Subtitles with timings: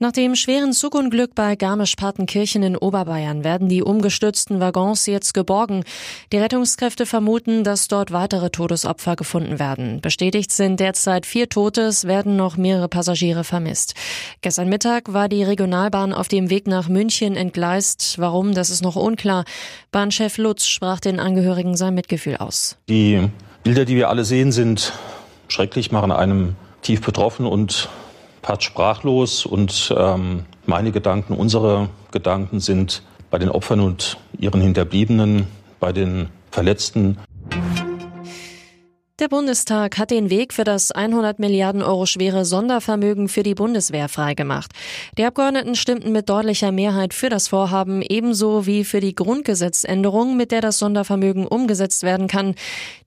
[0.00, 5.82] Nach dem schweren Zugunglück bei Garmisch-Partenkirchen in Oberbayern werden die umgestürzten Waggons jetzt geborgen.
[6.30, 10.00] Die Rettungskräfte vermuten, dass dort weitere Todesopfer gefunden werden.
[10.00, 13.94] Bestätigt sind derzeit vier Tote, es werden noch mehrere Passagiere vermisst.
[14.40, 18.20] Gestern Mittag war die Regionalbahn auf dem Weg nach München entgleist.
[18.20, 19.44] Warum, das ist noch unklar.
[19.90, 22.76] Bahnchef Lutz sprach den Angehörigen sein Mitgefühl aus.
[22.88, 23.28] Die
[23.64, 24.92] Bilder, die wir alle sehen, sind
[25.48, 27.88] schrecklich, machen einem tief betroffen und
[28.48, 35.46] pat sprachlos und ähm, meine Gedanken, unsere Gedanken sind bei den Opfern und ihren Hinterbliebenen,
[35.80, 37.18] bei den Verletzten.
[39.18, 44.08] Der Bundestag hat den Weg für das 100 Milliarden Euro schwere Sondervermögen für die Bundeswehr
[44.08, 44.72] freigemacht.
[45.18, 50.52] Die Abgeordneten stimmten mit deutlicher Mehrheit für das Vorhaben, ebenso wie für die Grundgesetzänderung, mit
[50.52, 52.54] der das Sondervermögen umgesetzt werden kann.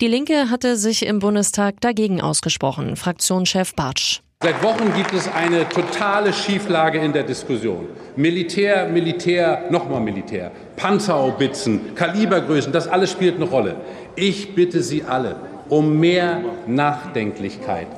[0.00, 2.96] Die Linke hatte sich im Bundestag dagegen ausgesprochen.
[2.96, 4.20] Fraktionschef Bartsch.
[4.40, 7.88] Seit Wochen gibt es eine totale Schieflage in der Diskussion.
[8.14, 13.74] Militär, Militär, nochmal Militär, Panzerhaubitzen, Kalibergrößen, das alles spielt eine Rolle.
[14.14, 15.34] Ich bitte Sie alle
[15.68, 17.88] um mehr Nachdenklichkeit